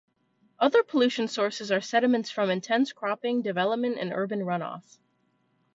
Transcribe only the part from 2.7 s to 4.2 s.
cropping, development, and